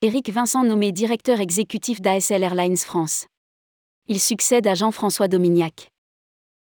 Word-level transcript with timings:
Éric 0.00 0.30
Vincent 0.30 0.62
nommé 0.62 0.92
directeur 0.92 1.40
exécutif 1.40 2.00
d'ASL 2.00 2.44
Airlines 2.44 2.76
France. 2.76 3.26
Il 4.06 4.20
succède 4.20 4.68
à 4.68 4.76
Jean-François 4.76 5.26
Dominiac. 5.26 5.90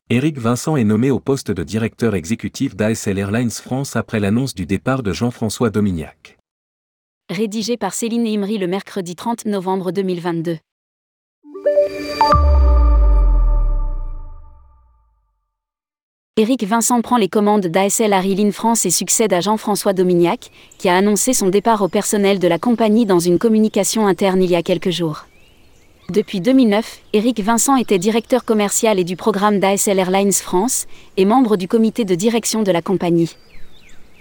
Éric 0.10 0.38
Vincent 0.38 0.78
est 0.78 0.86
nommé 0.86 1.12
au 1.12 1.20
poste 1.20 1.52
de 1.52 1.62
directeur 1.62 2.16
exécutif 2.16 2.78
d'ASL 2.78 3.20
Airlines 3.20 3.52
France 3.52 3.98
après 3.98 4.22
l'annonce 4.22 4.56
du 4.56 4.66
départ 4.66 5.04
de 5.04 5.12
Jean-François 5.12 5.70
Dominiac. 5.70 6.38
Rédigé 7.30 7.76
par 7.76 7.94
Céline 7.94 8.26
Imri 8.26 8.58
le 8.58 8.68
mercredi 8.68 9.18
30 9.18 9.48
novembre 9.48 9.92
2022. 9.92 10.58
Éric 16.38 16.66
Vincent 16.66 17.02
prend 17.02 17.16
les 17.16 17.30
commandes 17.30 17.68
d'ASL 17.68 18.12
Airlines 18.12 18.52
France 18.52 18.86
et 18.86 18.90
succède 18.90 19.32
à 19.32 19.40
Jean-François 19.40 19.94
Dominiac, 19.94 20.52
qui 20.78 20.90
a 20.90 20.98
annoncé 20.98 21.32
son 21.32 21.48
départ 21.48 21.82
au 21.82 21.88
personnel 21.88 22.40
de 22.40 22.48
la 22.50 22.60
compagnie 22.60 23.06
dans 23.06 23.20
une 23.20 23.40
communication 23.40 24.06
interne 24.06 24.44
il 24.44 24.52
y 24.52 24.56
a 24.58 24.62
quelques 24.62 24.90
jours. 24.90 25.28
Depuis 26.10 26.42
2009, 26.42 27.00
Éric 27.14 27.40
Vincent 27.40 27.78
était 27.78 28.00
directeur 28.00 28.44
commercial 28.44 29.00
et 29.00 29.06
du 29.06 29.16
programme 29.16 29.62
d'ASL 29.62 29.98
Airlines 29.98 30.34
France 30.34 30.88
et 31.16 31.24
membre 31.24 31.56
du 31.56 31.70
comité 31.70 32.04
de 32.04 32.16
direction 32.16 32.64
de 32.64 32.72
la 32.74 32.82
compagnie. 32.82 33.38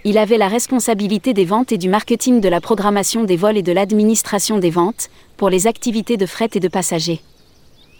Il 0.05 0.17
avait 0.17 0.37
la 0.37 0.47
responsabilité 0.47 1.33
des 1.33 1.43
ventes 1.43 1.73
et 1.73 1.77
du 1.77 1.89
marketing 1.89 2.39
de 2.39 2.47
la 2.47 2.61
programmation 2.61 3.25
des 3.25 3.35
vols 3.35 3.57
et 3.57 3.61
de 3.61 3.73
l'administration 3.73 4.57
des 4.57 4.69
ventes, 4.69 5.09
pour 5.35 5.49
les 5.49 5.67
activités 5.67 6.15
de 6.15 6.25
fret 6.25 6.49
et 6.53 6.61
de 6.61 6.69
passagers. 6.69 7.19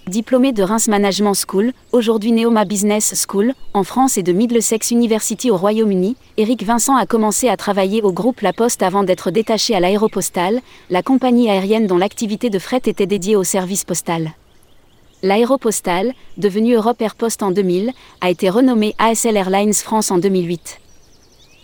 Diplômé 0.08 0.54
de 0.54 0.62
Reims 0.62 0.88
Management 0.88 1.34
School, 1.34 1.74
aujourd'hui 1.92 2.32
Neoma 2.32 2.64
Business 2.64 3.26
School, 3.28 3.54
en 3.74 3.84
France 3.84 4.20
et 4.20 4.24
de 4.24 4.34
Middlesex 4.34 4.92
University 4.92 5.50
au 5.50 5.58
Royaume-Uni, 5.58 6.16
Éric 6.38 6.62
Vincent 6.64 6.96
a 6.96 7.08
commencé 7.08 7.50
à 7.50 7.58
travailler 7.58 8.04
au 8.04 8.12
groupe 8.12 8.42
La 8.42 8.54
Poste 8.54 8.84
avant 8.84 9.02
d'être 9.02 9.32
détaché 9.32 9.74
à 9.74 9.80
l'Aéropostale, 9.80 10.62
la 10.92 11.02
compagnie 11.02 11.50
aérienne 11.50 11.88
dont 11.88 11.98
l'activité 11.98 12.52
de 12.52 12.60
fret 12.60 12.82
était 12.86 13.08
dédiée 13.08 13.36
au 13.36 13.44
service 13.44 13.84
postal. 13.84 14.34
L'Aéropostale, 15.24 16.14
devenue 16.38 16.76
Europe 16.76 17.02
Air 17.02 17.16
Post 17.16 17.42
en 17.42 17.50
2000, 17.50 17.92
a 18.22 18.30
été 18.30 18.52
renommée 18.52 18.94
ASL 19.00 19.36
Airlines 19.36 19.74
France 19.74 20.12
en 20.12 20.20
2008. 20.20 20.82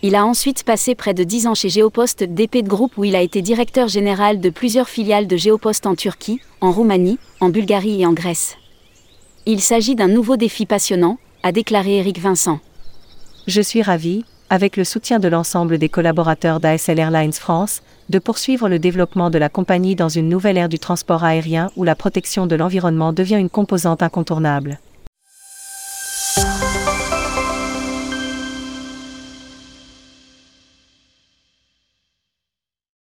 Il 0.04 0.16
a 0.16 0.26
ensuite 0.26 0.64
passé 0.64 0.96
près 0.96 1.14
de 1.14 1.22
10 1.22 1.46
ans 1.46 1.54
chez 1.54 1.68
Géopost 1.68 2.24
DP 2.24 2.64
de 2.64 2.68
groupe 2.68 2.98
où 2.98 3.04
il 3.04 3.14
a 3.14 3.20
été 3.20 3.40
directeur 3.40 3.86
général 3.86 4.40
de 4.40 4.50
plusieurs 4.50 4.88
filiales 4.88 5.28
de 5.28 5.36
Géopost 5.36 5.86
en 5.86 5.94
Turquie, 5.94 6.40
en 6.60 6.72
Roumanie, 6.72 7.20
en 7.38 7.50
Bulgarie 7.50 8.02
et 8.02 8.06
en 8.06 8.12
Grèce. 8.12 8.56
Il 9.46 9.60
s'agit 9.60 9.94
d'un 9.94 10.08
nouveau 10.08 10.36
défi 10.36 10.66
passionnant, 10.66 11.18
a 11.44 11.52
déclaré 11.52 11.98
Eric 11.98 12.18
Vincent. 12.18 12.58
Je 13.46 13.62
suis 13.62 13.80
ravi, 13.80 14.24
avec 14.50 14.76
le 14.76 14.82
soutien 14.82 15.20
de 15.20 15.28
l'ensemble 15.28 15.78
des 15.78 15.88
collaborateurs 15.88 16.58
d'ASL 16.58 16.98
Airlines 16.98 17.32
France, 17.32 17.80
de 18.08 18.18
poursuivre 18.18 18.68
le 18.68 18.80
développement 18.80 19.30
de 19.30 19.38
la 19.38 19.48
compagnie 19.48 19.94
dans 19.94 20.08
une 20.08 20.28
nouvelle 20.28 20.58
ère 20.58 20.68
du 20.68 20.80
transport 20.80 21.22
aérien 21.22 21.70
où 21.76 21.84
la 21.84 21.94
protection 21.94 22.48
de 22.48 22.56
l'environnement 22.56 23.12
devient 23.12 23.38
une 23.38 23.48
composante 23.48 24.02
incontournable. 24.02 24.80